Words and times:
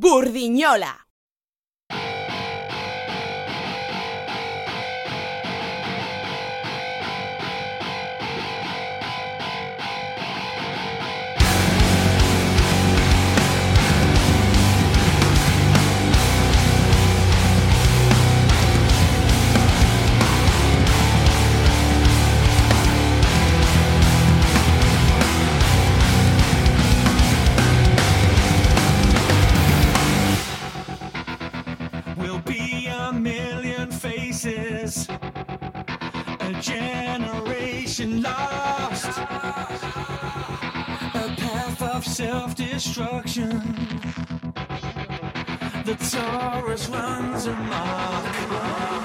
Burdiñola. 0.00 1.07
lost 38.28 39.18
a 41.14 41.26
path 41.40 41.82
of 41.82 42.06
self 42.06 42.54
destruction. 42.54 43.60
The 45.84 45.94
Taurus 46.10 46.88
runs 46.88 47.46
amok. 47.46 48.97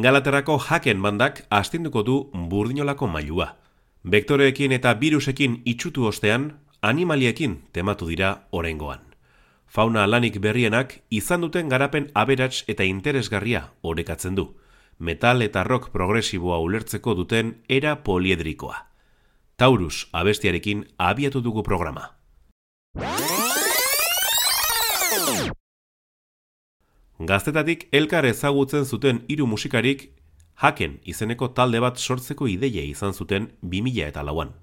Ingalaterrako 0.00 0.54
jaken 0.64 1.02
bandak 1.04 1.42
astinduko 1.52 2.00
du 2.02 2.14
burdinolako 2.32 3.04
mailua. 3.06 3.50
Bektoreekin 4.08 4.72
eta 4.72 4.94
virusekin 5.00 5.58
itxutu 5.68 6.06
ostean, 6.08 6.46
animaliekin 6.80 7.58
tematu 7.76 8.08
dira 8.08 8.30
orengoan. 8.50 9.02
Fauna 9.68 10.06
lanik 10.08 10.38
berrienak 10.40 10.94
izan 11.10 11.44
duten 11.44 11.68
garapen 11.68 12.08
aberats 12.14 12.62
eta 12.66 12.86
interesgarria 12.88 13.60
orekatzen 13.82 14.40
du. 14.40 14.46
Metal 14.98 15.44
eta 15.44 15.66
rock 15.68 15.92
progresiboa 15.92 16.62
ulertzeko 16.64 17.14
duten 17.20 17.58
era 17.68 17.96
poliedrikoa. 17.96 18.80
Taurus 19.56 20.06
abestiarekin 20.12 20.86
abiatu 20.96 21.44
dugu 21.44 21.62
programa. 21.62 22.08
Gaztetatik 27.20 27.82
elkar 27.92 28.24
ezagutzen 28.24 28.86
zuten 28.88 29.18
hiru 29.28 29.44
musikarik 29.46 30.06
Haken 30.56 30.94
izeneko 31.04 31.50
talde 31.52 31.82
bat 31.84 31.98
sortzeko 32.00 32.46
ideia 32.48 32.80
izan 32.80 33.12
zuten 33.12 33.50
2000 33.60 34.06
eta 34.06 34.22
lauan. 34.24 34.54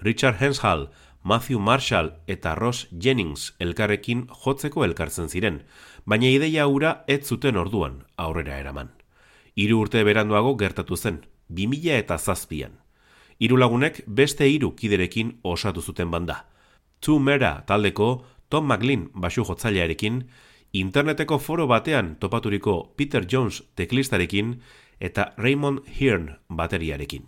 Richard 0.00 0.42
Henshall, 0.42 0.88
Matthew 1.22 1.60
Marshall 1.60 2.10
eta 2.26 2.56
Ross 2.58 2.88
Jennings 2.90 3.52
elkarrekin 3.60 4.26
jotzeko 4.42 4.82
elkartzen 4.82 5.30
ziren, 5.30 5.62
baina 6.04 6.26
ideia 6.26 6.66
hura 6.66 7.04
ez 7.06 7.22
zuten 7.22 7.56
orduan 7.56 8.02
aurrera 8.16 8.58
eraman. 8.58 8.90
Hiru 9.54 9.78
urte 9.86 10.02
beranduago 10.02 10.56
gertatu 10.58 10.96
zen, 10.96 11.22
2000 11.50 11.98
eta 12.02 12.18
zazpian. 12.18 12.80
Hiru 13.38 13.56
lagunek 13.56 14.02
beste 14.06 14.50
hiru 14.50 14.74
kiderekin 14.74 15.36
osatu 15.44 15.80
zuten 15.80 16.10
banda. 16.10 16.46
Two 16.98 17.20
Mera 17.20 17.60
taldeko 17.66 18.24
Tom 18.48 18.66
McLean 18.66 19.10
basu 19.14 19.46
jotzailearekin, 19.46 20.24
interneteko 20.72 21.38
foro 21.38 21.66
batean 21.66 22.16
topaturiko 22.16 22.94
Peter 22.96 23.26
Jones 23.30 23.62
teklistarekin 23.76 24.60
eta 25.00 25.32
Raymond 25.36 25.84
Hearn 26.00 26.38
bateriarekin. 26.48 27.26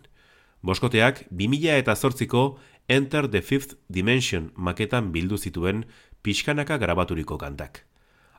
Boskoteak 0.62 1.26
2000 1.30 1.78
eta 1.78 1.94
zortziko 1.94 2.58
Enter 2.88 3.28
the 3.28 3.42
Fifth 3.42 3.76
Dimension 3.88 4.50
maketan 4.56 5.12
bildu 5.12 5.36
zituen 5.36 5.84
pixkanaka 6.22 6.78
grabaturiko 6.78 7.38
kantak. 7.38 7.84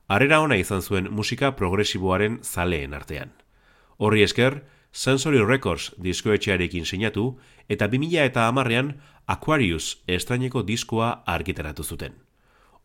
Arrera 0.07 0.39
ona 0.41 0.57
izan 0.57 0.81
zuen 0.81 1.09
musika 1.11 1.51
progresiboaren 1.55 2.39
zaleen 2.43 2.93
artean. 2.93 3.31
Horri 3.97 4.23
esker, 4.23 4.63
Sensory 4.91 5.41
Records 5.45 5.91
diskoetxearekin 6.01 6.85
sinatu 6.85 7.37
eta 7.69 7.87
2000 7.87 8.25
eta 8.25 8.47
amarrean 8.47 8.95
Aquarius 9.27 9.97
estraineko 10.07 10.63
diskoa 10.63 11.23
argitaratu 11.25 11.83
zuten. 11.83 12.24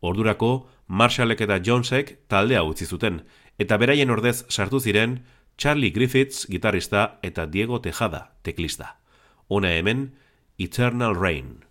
Ordurako, 0.01 0.67
Marshallek 0.87 1.41
eta 1.45 1.59
Jonesek 1.63 2.17
taldea 2.27 2.63
utzi 2.65 2.85
zuten, 2.85 3.21
eta 3.61 3.77
beraien 3.77 4.09
ordez 4.09 4.41
sartu 4.49 4.79
ziren 4.79 5.21
Charlie 5.57 5.93
Griffiths 5.93 6.47
gitarrista 6.49 7.19
eta 7.21 7.45
Diego 7.45 7.81
Tejada 7.81 8.31
teklista. 8.41 8.97
Ona 9.47 9.75
hemen, 9.77 10.15
Eternal 10.57 11.15
Rain. 11.15 11.70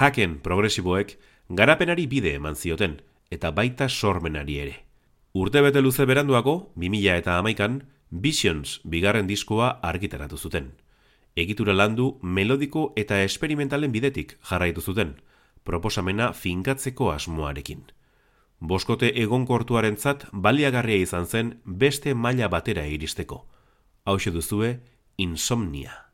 Haken 0.00 0.38
progresiboek 0.40 1.10
garapenari 1.52 2.06
bide 2.08 2.30
eman 2.38 2.54
zioten, 2.56 2.94
eta 3.28 3.50
baita 3.52 3.88
sormenari 3.88 4.56
ere. 4.62 4.76
Urte 5.36 5.60
bete 5.60 5.82
luze 5.84 6.06
beranduago, 6.08 6.72
2000 6.74 7.18
eta 7.20 7.36
amaikan, 7.36 7.82
Visions 8.10 8.80
bigarren 8.82 9.28
diskoa 9.28 9.68
argitaratu 9.84 10.38
zuten. 10.38 10.72
Egitura 11.36 11.76
landu 11.76 12.18
melodiko 12.22 12.94
eta 12.96 13.20
esperimentalen 13.22 13.92
bidetik 13.92 14.38
jarraitu 14.40 14.80
zuten, 14.80 15.14
proposamena 15.64 16.32
finkatzeko 16.32 17.12
asmoarekin. 17.12 17.84
Boskote 18.58 19.12
egonkortuaren 19.22 19.96
zat 19.96 20.26
baliagarria 20.32 20.96
izan 20.96 21.26
zen 21.26 21.58
beste 21.64 22.14
maila 22.14 22.48
batera 22.48 22.86
iristeko. 22.86 23.44
Hau 24.04 24.16
duzue, 24.16 24.80
insomnia. 25.18 26.09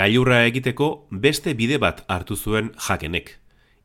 Gailurra 0.00 0.46
egiteko 0.48 0.86
beste 1.10 1.52
bide 1.52 1.76
bat 1.76 1.98
hartu 2.08 2.32
zuen 2.36 2.70
jakenek. 2.86 3.34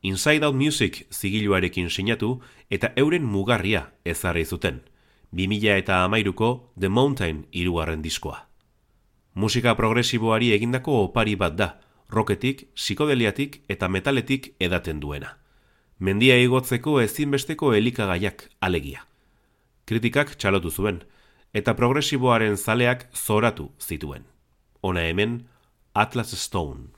Inside 0.00 0.46
Out 0.46 0.54
Music 0.56 1.02
zigiluarekin 1.12 1.90
sinatu 1.90 2.38
eta 2.70 2.88
euren 2.96 3.24
mugarria 3.28 3.82
ezarri 4.04 4.44
zuten. 4.46 4.78
2000 5.36 5.74
eta 5.76 5.98
amairuko 6.04 6.72
The 6.80 6.88
Mountain 6.88 7.42
irugarren 7.52 8.00
diskoa. 8.00 8.46
Musika 9.34 9.74
progresiboari 9.76 10.54
egindako 10.56 11.02
opari 11.02 11.34
bat 11.36 11.58
da, 11.58 11.66
roketik, 12.08 12.62
psikodeliatik 12.74 13.58
eta 13.68 13.88
metaletik 13.88 14.54
edaten 14.58 15.02
duena. 15.02 15.34
Mendia 15.98 16.38
igotzeko 16.40 16.94
ezinbesteko 17.02 17.74
elikagaiak 17.74 18.46
alegia. 18.60 19.04
Kritikak 19.84 20.32
txalotu 20.38 20.70
zuen, 20.70 21.02
eta 21.52 21.76
progresiboaren 21.76 22.56
zaleak 22.56 23.04
zoratu 23.12 23.68
zituen. 23.82 24.24
Ona 24.80 25.04
hemen, 25.10 25.42
Atlas 25.98 26.38
Stone. 26.38 26.95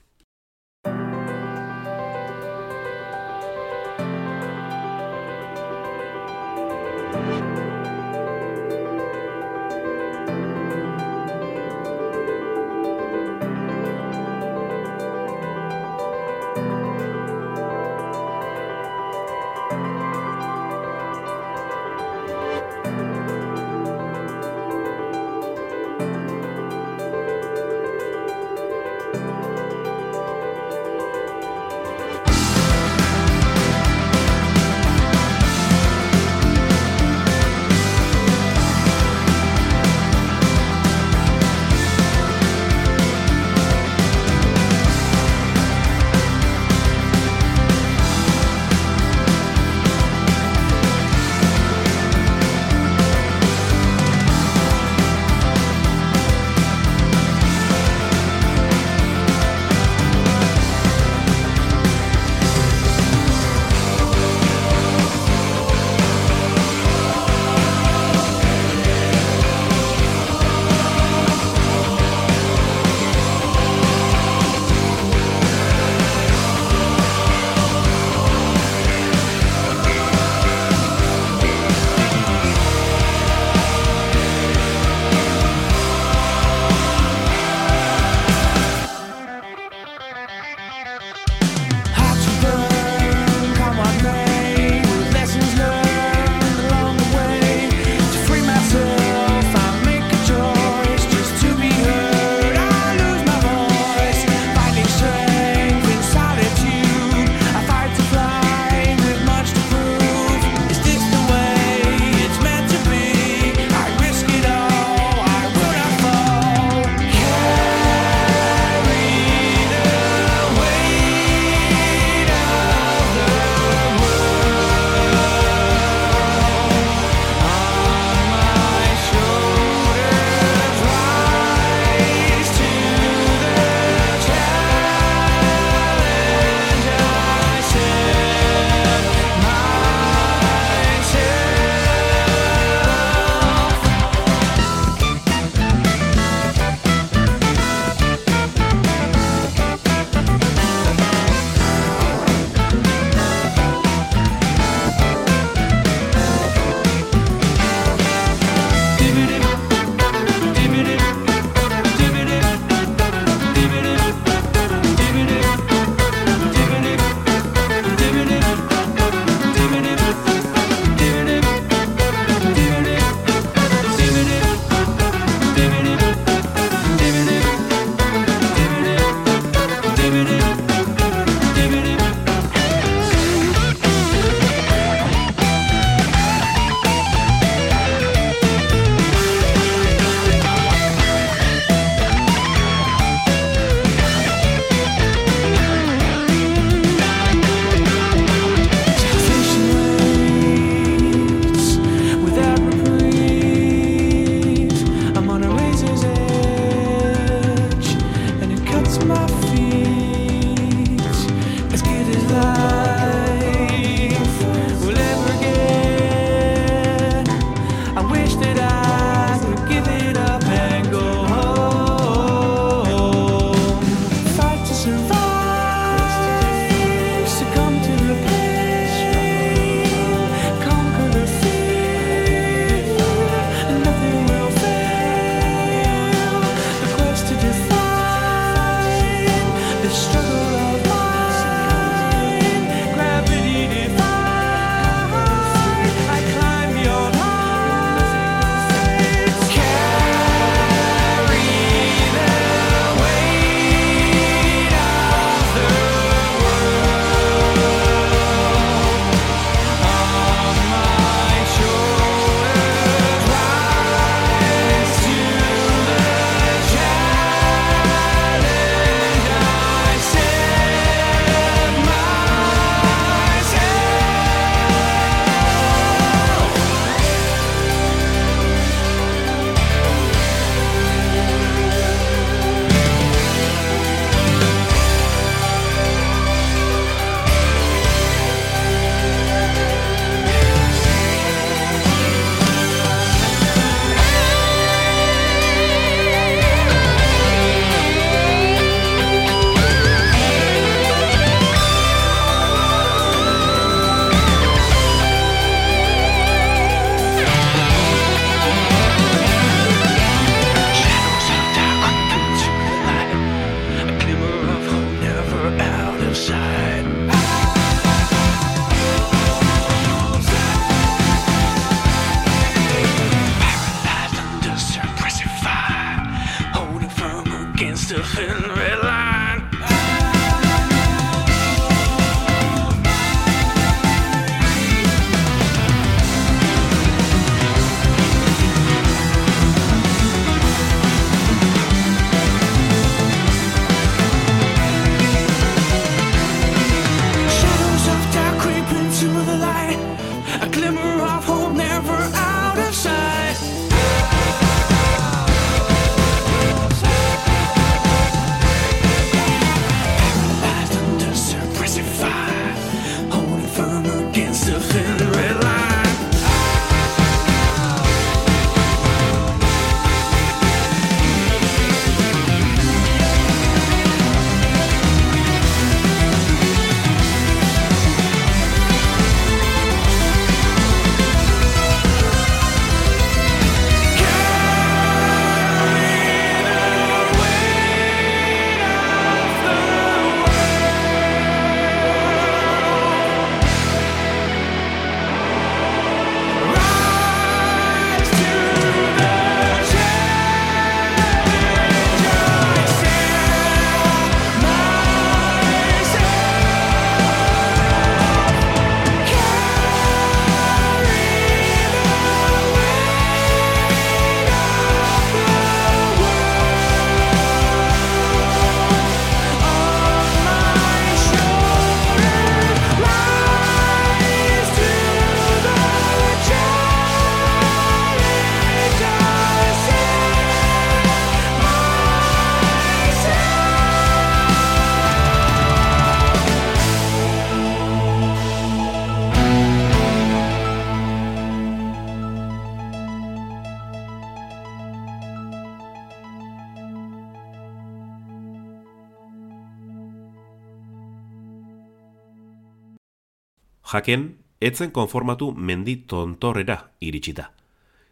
Jaken, 453.69 454.17
etzen 454.41 454.71
konformatu 454.73 455.27
mendi 455.31 455.75
tontorrera 455.85 456.71
iritsita. 456.81 457.27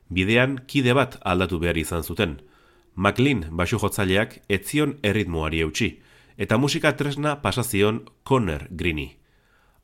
Bidean 0.09 0.55
kide 0.65 0.95
bat 0.97 1.19
aldatu 1.21 1.59
behar 1.61 1.77
izan 1.77 2.01
zuten. 2.01 2.39
McLean 2.95 3.43
basu 3.59 3.77
jotzaileak 3.77 4.39
etzion 4.49 4.95
erritmoari 5.05 5.61
eutxi, 5.61 5.91
eta 6.37 6.57
musika 6.57 6.95
tresna 6.97 7.35
pasazion 7.43 8.05
Conner 8.23 8.67
Greeni. 8.71 9.19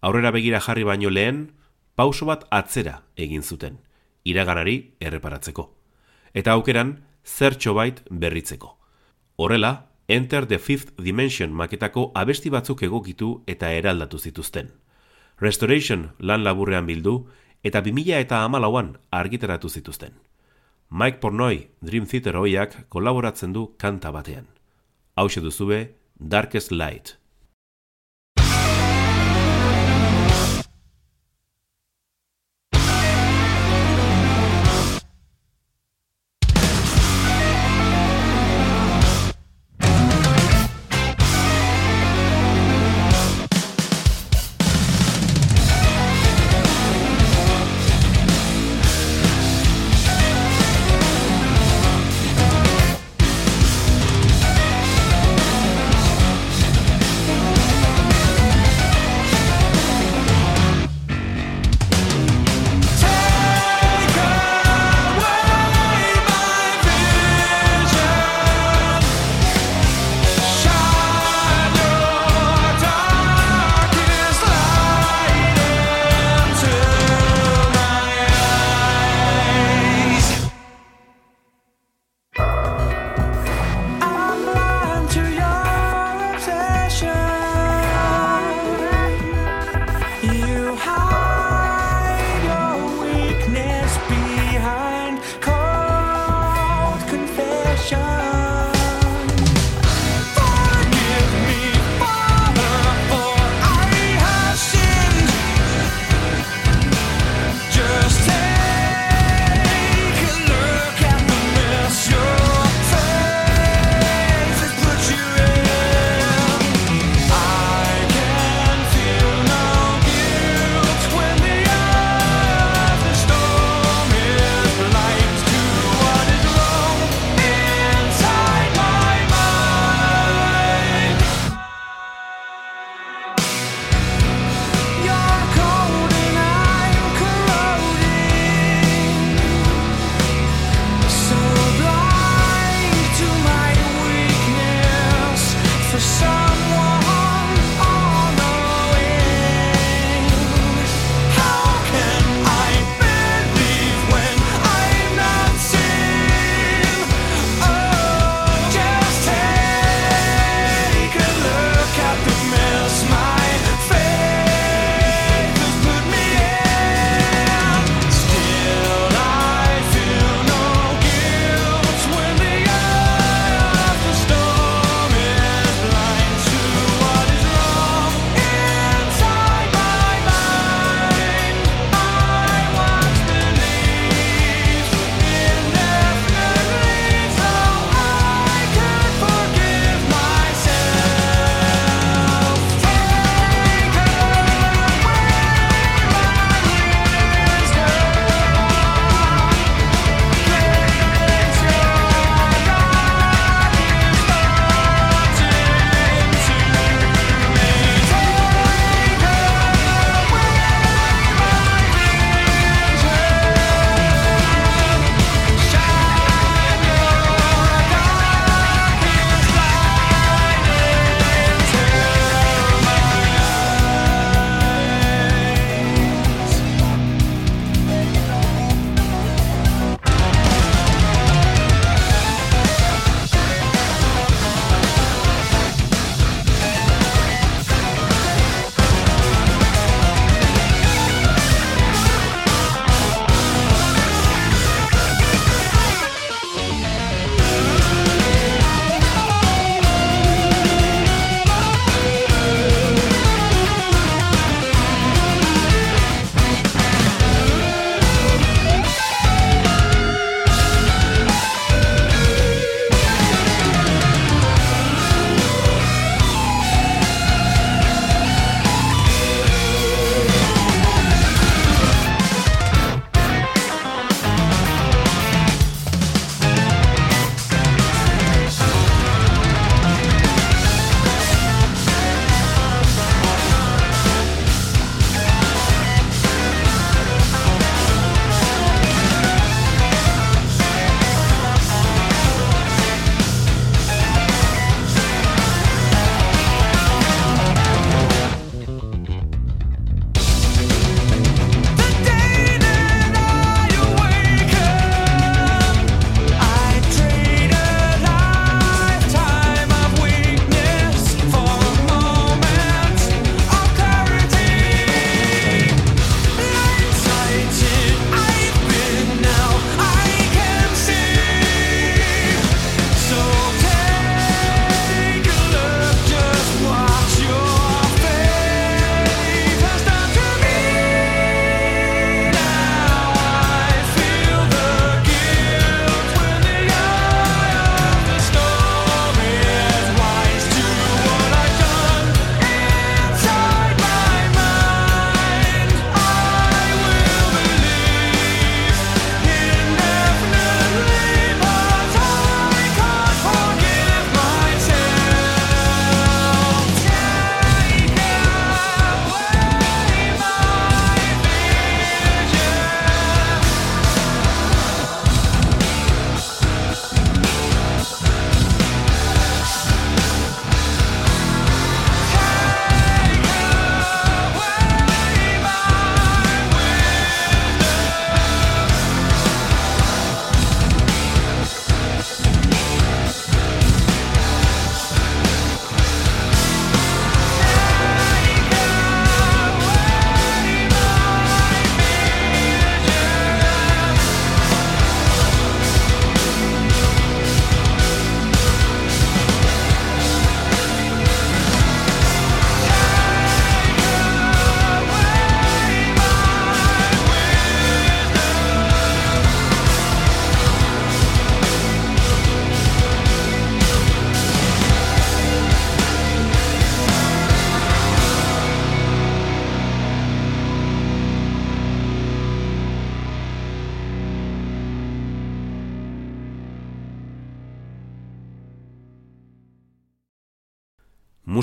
Aurrera 0.01 0.32
begira 0.34 0.60
jarri 0.65 0.84
baino 0.84 1.12
lehen, 1.13 1.51
pauso 1.95 2.25
bat 2.25 2.47
atzera 2.49 3.03
egin 3.15 3.43
zuten, 3.43 3.77
iraganari 4.25 4.95
erreparatzeko. 4.99 5.69
Eta 6.34 6.58
aukeran, 6.58 7.03
zertxo 7.23 7.75
bait 7.77 8.01
berritzeko. 8.10 8.79
Horrela, 9.38 9.89
Enter 10.08 10.47
the 10.47 10.58
Fifth 10.60 10.97
Dimension 10.97 11.53
maketako 11.53 12.12
abesti 12.15 12.49
batzuk 12.49 12.82
egokitu 12.84 13.43
eta 13.47 13.69
eraldatu 13.71 14.17
zituzten. 14.19 14.73
Restoration 15.43 16.06
lan 16.23 16.45
laburrean 16.45 16.86
bildu 16.88 17.17
eta 17.67 17.82
2000 17.84 18.19
eta 18.23 18.43
amalauan 18.45 18.93
argitaratu 19.12 19.67
zituzten. 19.69 20.13
Mike 20.89 21.19
Pornoy 21.19 21.67
Dream 21.82 22.06
Theater 22.08 22.38
hoiak 22.39 22.77
kolaboratzen 22.88 23.51
du 23.51 23.65
kanta 23.77 24.12
batean. 24.15 24.47
Hau 25.15 25.27
duzue 25.27 25.95
Darkest 26.15 26.71
Light. 26.71 27.17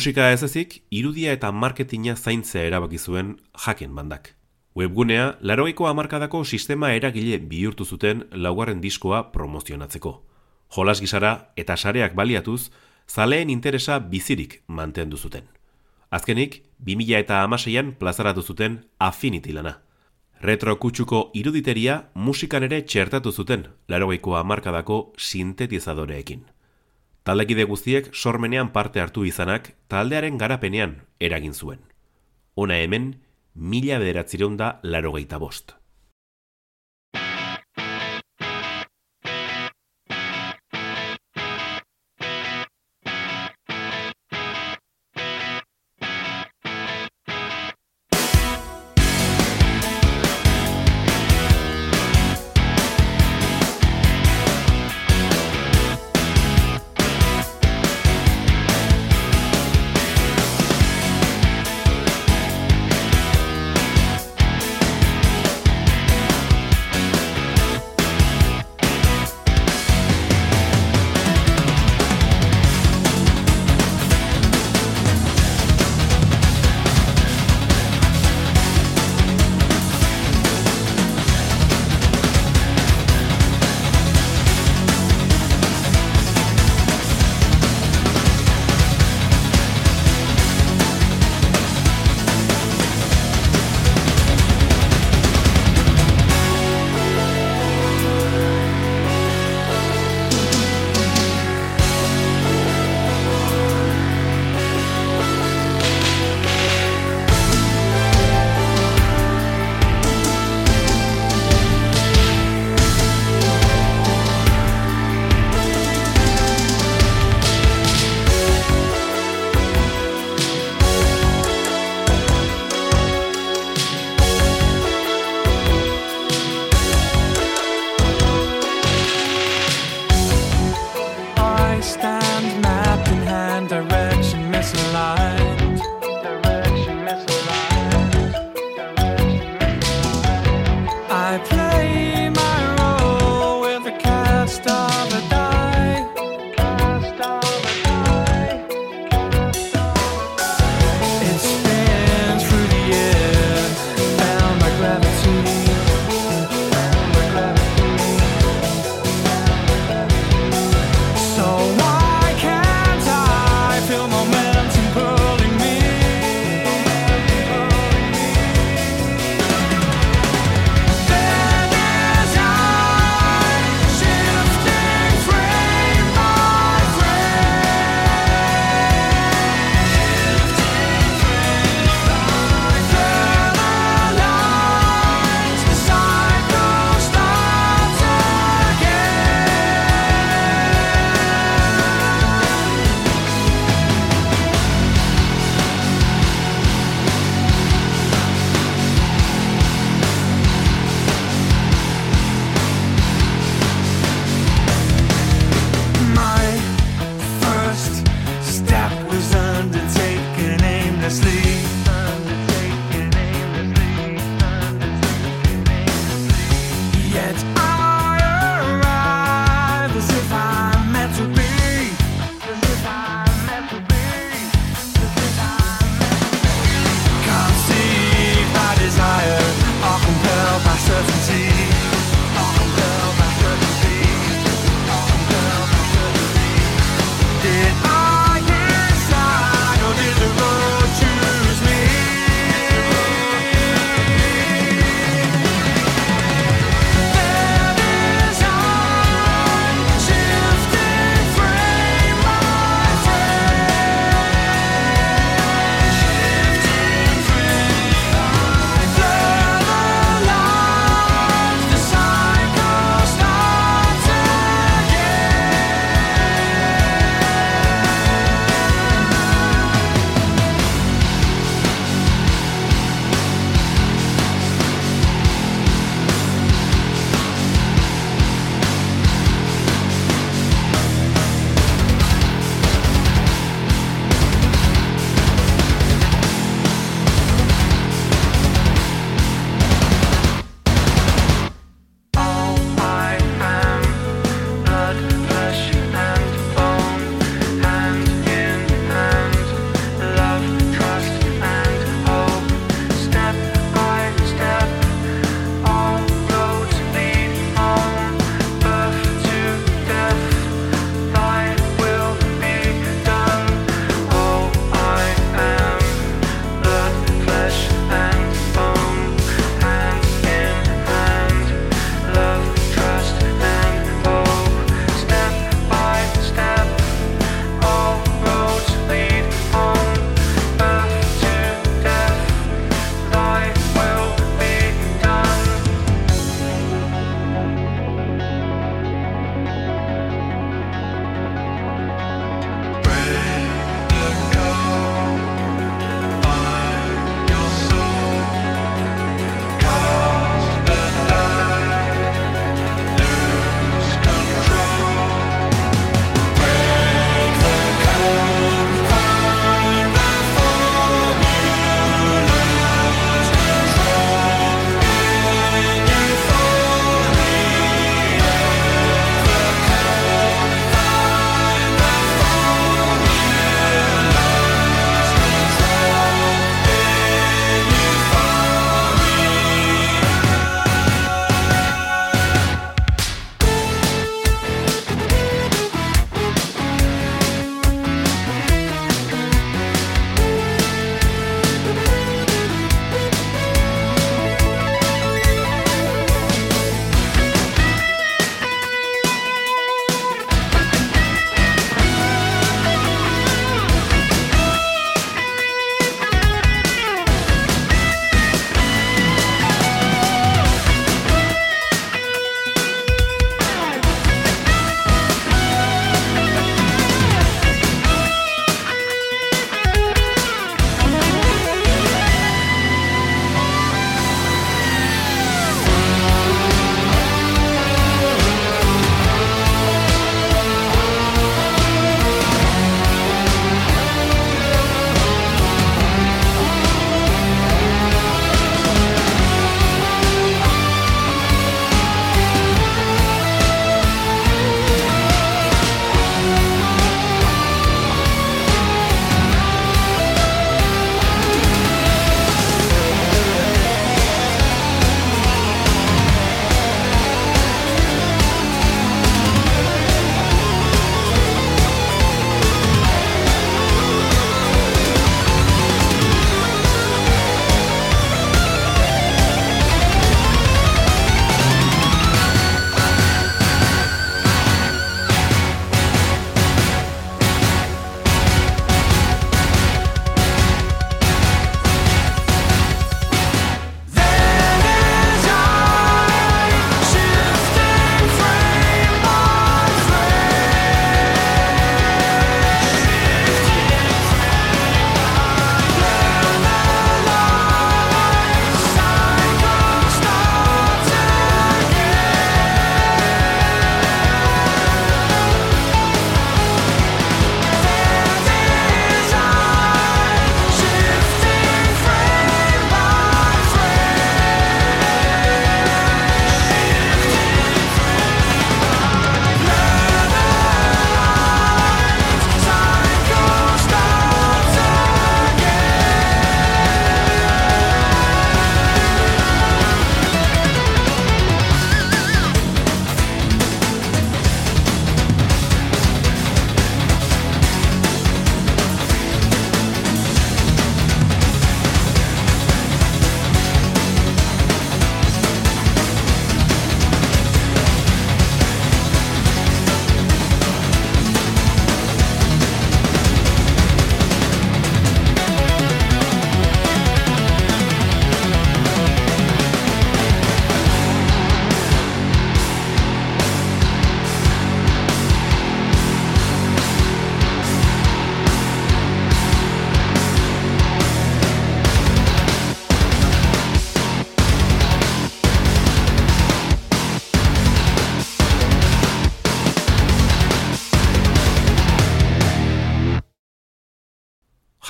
Musika 0.00 0.30
ez 0.32 0.40
ezik, 0.46 0.78
irudia 0.96 1.34
eta 1.36 1.50
marketinga 1.52 2.14
zaintzea 2.16 2.62
erabaki 2.64 2.96
zuen 2.96 3.34
jaken 3.64 3.90
bandak. 3.94 4.30
Webgunea, 4.74 5.24
larogeiko 5.44 5.88
hamarkadako 5.90 6.38
sistema 6.44 6.88
eragile 6.96 7.36
bihurtu 7.50 7.84
zuten 7.84 8.22
laugarren 8.32 8.80
diskoa 8.80 9.18
promozionatzeko. 9.34 10.12
Jolas 10.76 11.02
gisara 11.04 11.32
eta 11.62 11.76
sareak 11.76 12.14
baliatuz, 12.16 12.70
zaleen 13.06 13.50
interesa 13.52 13.98
bizirik 13.98 14.62
mantendu 14.68 15.18
zuten. 15.18 15.44
Azkenik, 16.10 16.62
2000 16.80 17.18
eta 17.18 17.42
amaseian 17.42 17.90
plazaratu 17.92 18.40
zuten 18.40 18.78
Affinity 18.98 19.52
lana. 19.52 19.74
Retro 20.40 20.78
kutsuko 20.80 21.26
iruditeria 21.34 21.98
musikan 22.14 22.64
ere 22.70 22.80
txertatu 22.86 23.32
zuten 23.32 23.68
larogeiko 23.88 24.38
hamarkadako 24.40 25.12
sintetizadoreekin. 25.18 26.46
Taldekide 27.24 27.66
guztiek 27.68 28.08
sormenean 28.14 28.70
parte 28.72 29.00
hartu 29.00 29.26
izanak 29.28 29.74
taldearen 29.92 30.38
garapenean 30.40 30.96
eragin 31.20 31.52
zuen. 31.52 31.82
Ona 32.56 32.80
hemen, 32.80 33.12
mila 33.54 33.98
bederatzireun 34.00 34.56
da 34.56 34.78
larogeita 34.82 35.38
bost. 35.38 35.79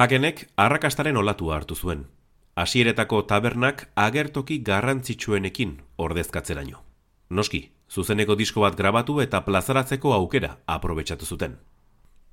Hakenek 0.01 0.47
arrakastaren 0.57 1.19
olatu 1.21 1.51
hartu 1.53 1.75
zuen. 1.77 2.07
Hasieretako 2.57 3.19
tabernak 3.29 3.83
agertoki 3.97 4.57
garrantzitsuenekin 4.65 5.75
ordezkatzeraino. 5.99 6.81
Noski, 7.29 7.61
zuzeneko 7.93 8.39
disko 8.41 8.65
bat 8.65 8.79
grabatu 8.81 9.19
eta 9.21 9.43
plazaratzeko 9.45 10.15
aukera 10.17 10.55
aprobetsatu 10.65 11.29
zuten. 11.29 11.59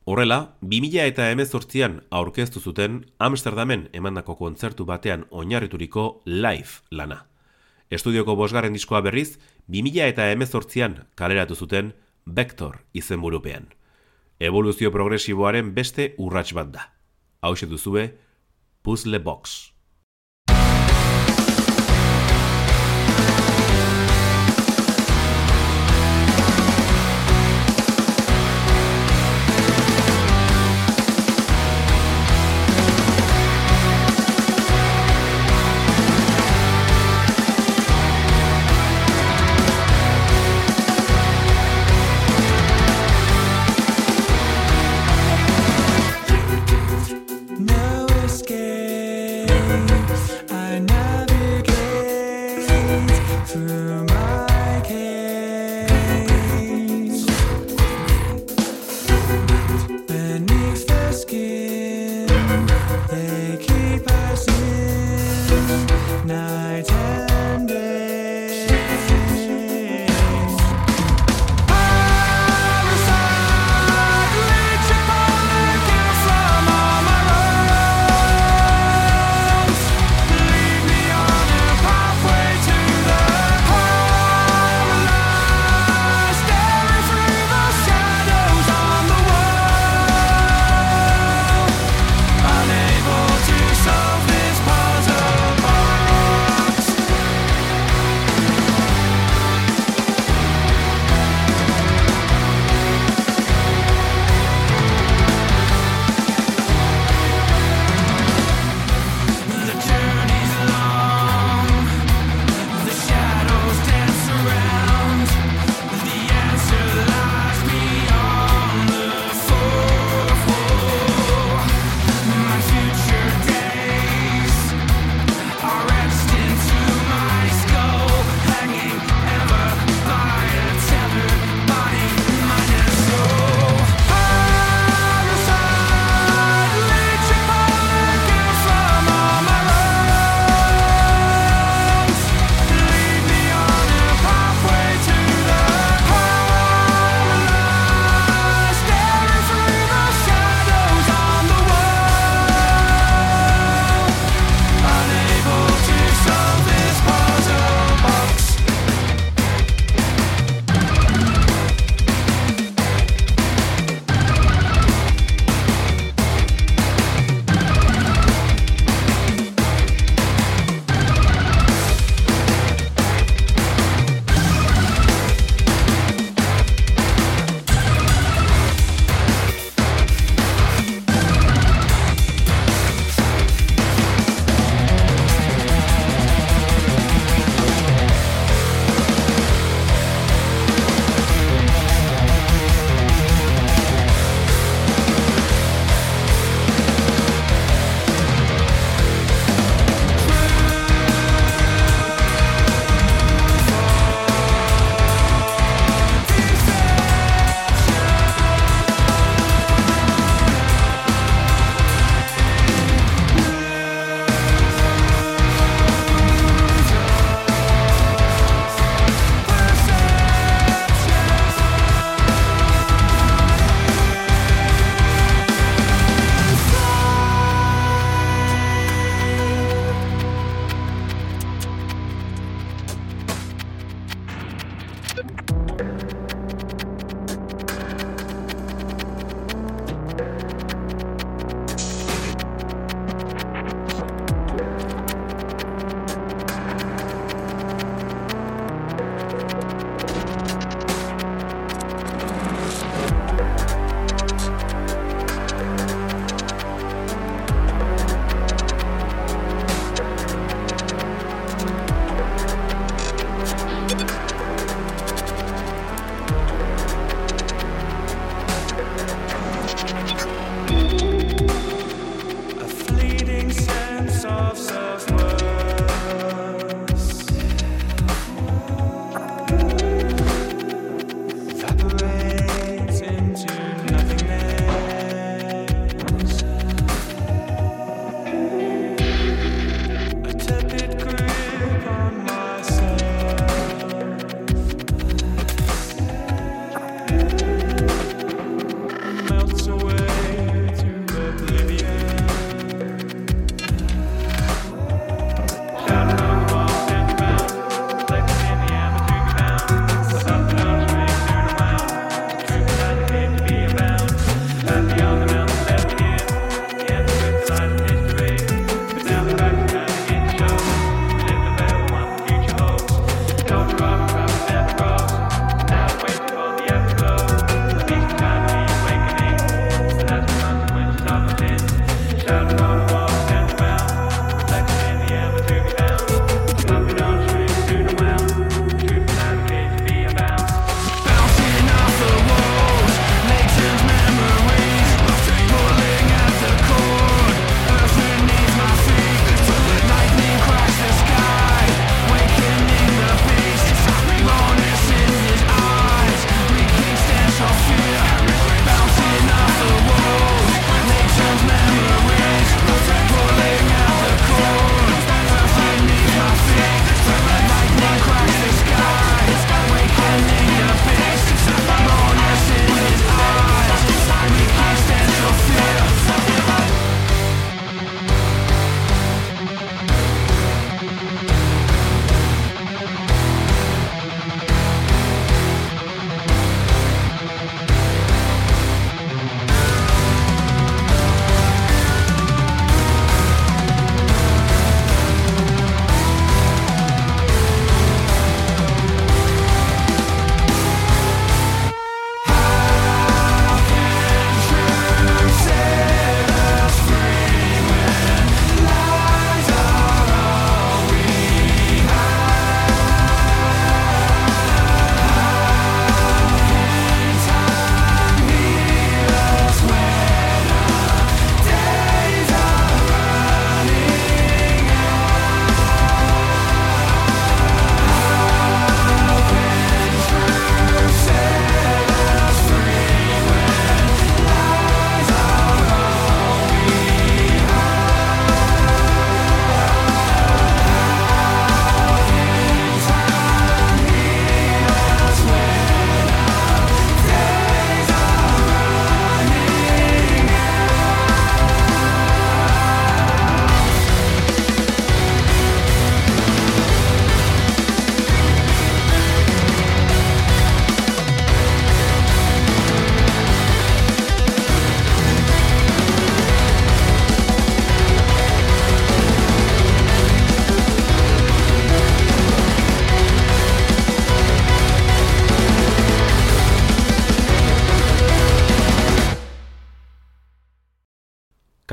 Horrela, 0.05 0.39
2000 0.61 1.11
eta 1.11 1.29
emezortzian 1.35 1.99
aurkeztu 2.09 2.63
zuten 2.63 3.01
Amsterdamen 3.19 3.89
emandako 3.91 4.39
kontzertu 4.39 4.85
batean 4.85 5.27
oinarrituriko 5.29 6.21
live 6.25 6.79
lana. 6.89 7.25
Estudioko 7.91 8.39
bosgarren 8.39 8.79
diskoa 8.79 9.01
berriz, 9.01 9.41
2000 9.67 10.07
eta 10.07 10.31
emezortzian 10.31 11.01
kaleratu 11.15 11.55
zuten 11.55 11.95
Vector 12.25 12.85
izenburupean. 12.93 13.73
Evoluzio 14.39 14.91
progresiboaren 14.91 15.75
beste 15.75 16.13
urrats 16.17 16.53
bat 16.53 16.71
da. 16.71 16.93
Hau 17.47 17.55
duzue, 17.55 18.11
Puzzle 18.83 19.19
Box. 19.19 19.71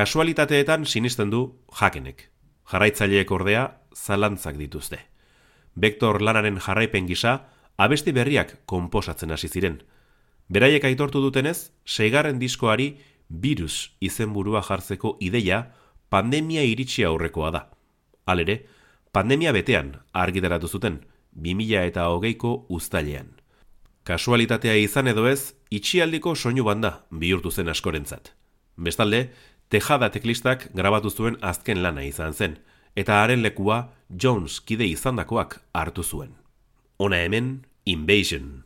Kasualitateetan 0.04 0.84
sinisten 0.84 1.30
du 1.32 1.38
jakenek. 1.80 2.26
Jarraitzaileek 2.68 3.30
ordea 3.32 3.62
zalantzak 3.96 4.58
dituzte. 4.60 4.98
Vector 5.80 6.18
lanaren 6.20 6.58
jarraipen 6.60 7.06
gisa, 7.08 7.32
abesti 7.80 8.12
berriak 8.12 8.52
konposatzen 8.68 9.32
hasi 9.32 9.48
ziren. 9.48 9.78
Beraiek 10.52 10.84
aitortu 10.84 11.22
dutenez, 11.24 11.70
seigarren 11.86 12.36
diskoari 12.42 12.90
virus 13.30 13.96
izenburua 14.00 14.60
jartzeko 14.68 15.16
ideia 15.24 15.62
pandemia 16.10 16.68
iritsi 16.68 17.08
aurrekoa 17.08 17.50
da. 17.56 17.64
Halere, 18.26 18.60
pandemia 19.12 19.56
betean 19.56 19.94
argitaratu 20.12 20.68
zuten, 20.68 21.00
2000 21.32 21.88
eta 21.94 22.10
hogeiko 22.12 22.66
uztailean. 22.68 23.32
Kasualitatea 24.04 24.76
izan 24.84 25.08
edo 25.08 25.28
ez, 25.32 25.54
itxialdiko 25.70 26.36
soinu 26.36 26.68
banda 26.68 26.98
bihurtu 27.10 27.50
zen 27.50 27.72
askorentzat. 27.72 28.34
Bestalde, 28.76 29.30
Tejada 29.68 30.10
teklistak 30.12 30.68
grabatu 30.76 31.10
zuen 31.10 31.36
azken 31.40 31.82
lana 31.82 32.04
izan 32.04 32.32
zen, 32.32 32.58
eta 32.96 33.22
haren 33.22 33.42
lekua 33.42 33.88
Jones 34.08 34.60
kide 34.60 34.86
izandakoak 34.86 35.60
hartu 35.72 36.02
zuen. 36.02 36.36
Ona 36.98 37.24
hemen, 37.24 37.64
Invasion. 37.84 38.62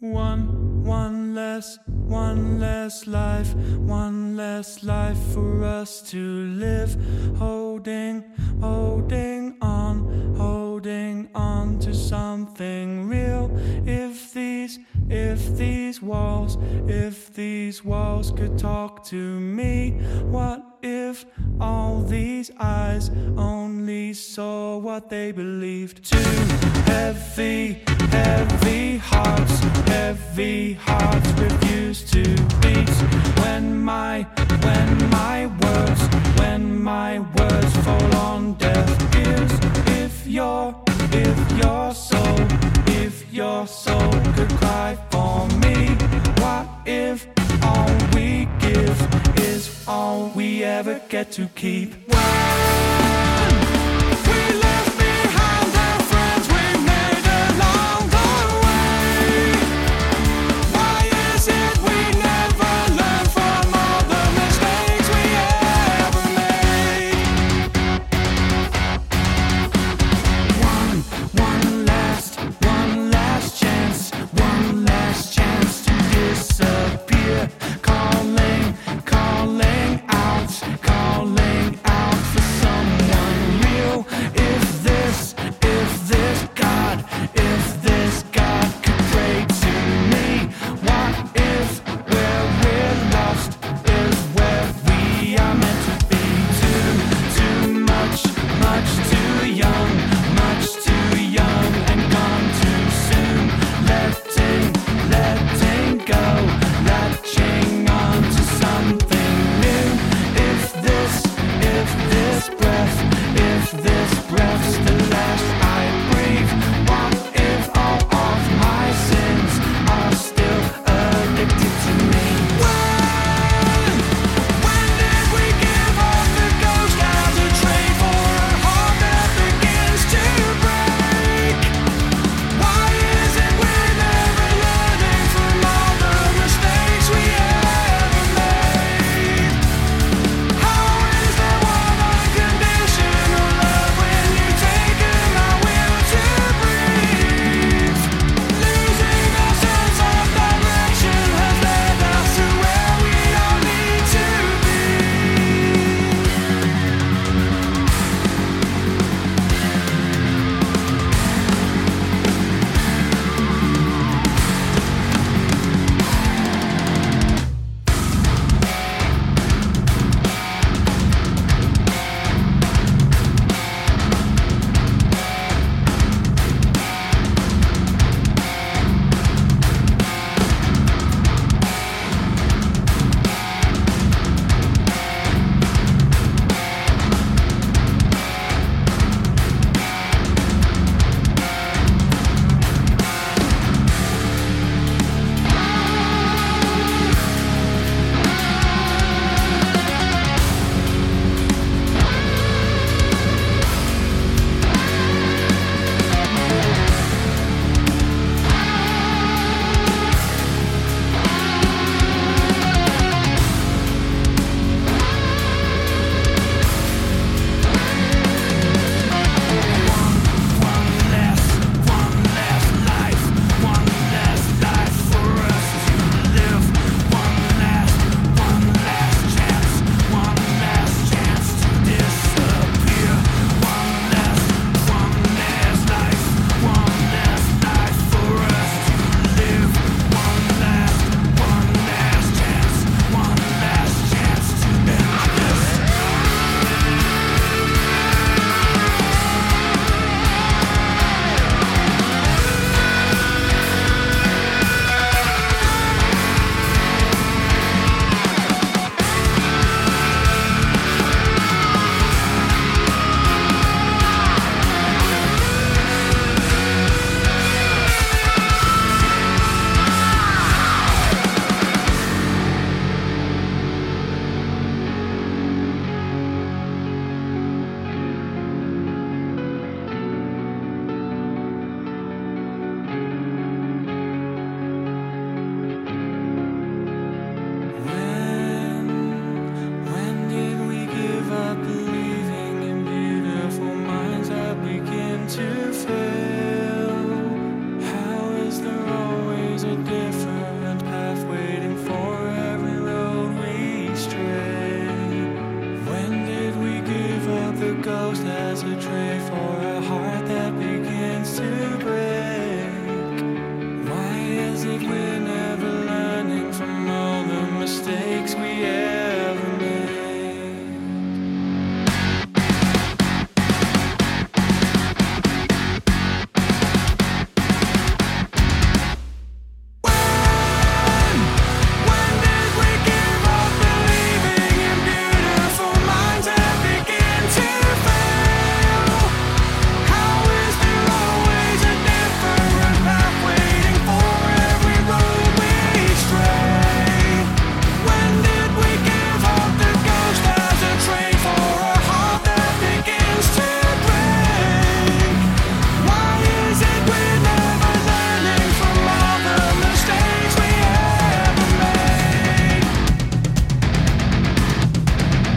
One, 0.00 0.65
one 0.86 1.34
less, 1.34 1.78
one 1.86 2.60
less 2.60 3.06
life, 3.08 3.52
one 3.54 4.36
less 4.36 4.84
life 4.84 5.18
for 5.34 5.64
us 5.64 6.00
to 6.10 6.46
live. 6.54 6.96
Holding, 7.36 8.24
holding 8.60 9.56
on, 9.60 10.34
holding 10.36 11.28
on 11.34 11.78
to 11.80 11.92
something 11.92 13.08
real. 13.08 13.50
If 13.84 14.32
these, 14.32 14.78
if 15.08 15.56
these 15.56 16.00
walls, 16.00 16.56
if 16.86 17.34
these 17.34 17.84
walls 17.84 18.30
could 18.30 18.56
talk 18.56 19.04
to 19.06 19.40
me, 19.40 19.98
what 20.30 20.64
if 20.82 21.26
all 21.60 22.02
these 22.02 22.50
eyes 22.60 23.10
only 23.36 24.12
saw 24.12 24.78
what 24.78 25.10
they 25.10 25.32
believed? 25.32 26.04
Too 26.04 26.18
heavy, 26.86 27.82
heavy 28.10 28.98
hearts, 28.98 29.60
heavy 30.36 30.74
hearts 30.74 31.30
refuse 31.40 32.02
to 32.10 32.22
beat. 32.60 32.90
When 33.40 33.82
my, 33.82 34.26
when 34.66 35.08
my 35.08 35.46
words, 35.46 36.02
when 36.38 36.82
my 36.82 37.20
words 37.20 37.76
fall 37.78 38.16
on 38.16 38.52
deaf 38.54 39.16
ears. 39.16 39.52
If 40.02 40.26
your, 40.26 40.74
if 41.12 41.38
your 41.62 41.94
soul, 41.94 42.38
if 43.02 43.32
your 43.32 43.66
soul 43.66 44.12
could 44.34 44.50
cry 44.60 44.98
for 45.10 45.48
me, 45.62 45.76
what 46.42 46.66
if 46.84 47.26
all 47.62 47.90
we 48.14 48.46
give 48.60 49.38
is 49.40 49.84
all 49.88 50.30
we 50.34 50.64
ever 50.64 51.00
get 51.08 51.32
to 51.32 51.48
keep? 51.54 52.05